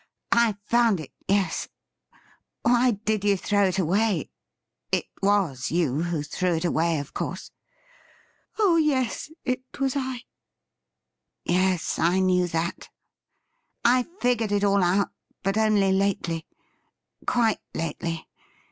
'I 0.47 0.57
found 0.65 0.99
it, 0.99 1.11
yes; 1.27 1.67
why 2.63 2.97
did 3.05 3.23
you 3.23 3.37
thi 3.37 3.55
ow 3.55 3.65
it 3.65 3.77
away? 3.77 4.31
It 4.91 5.05
was 5.21 5.69
you 5.69 6.01
who 6.01 6.23
threw 6.23 6.55
it 6.55 6.65
away, 6.65 6.97
of 6.97 7.13
course 7.13 7.51
?''Oh 8.57 8.77
yes, 8.77 9.29
it 9.45 9.61
was 9.79 9.95
I.'' 9.95 10.23
Yes, 11.45 11.99
I 11.99 12.17
knew 12.19 12.47
that; 12.47 12.89
I 13.85 14.07
figured 14.19 14.51
it 14.51 14.63
all 14.63 14.81
out, 14.81 15.09
but 15.43 15.55
only 15.55 15.91
lately— 15.91 16.47
quite 17.27 17.59
lately. 17.75 18.27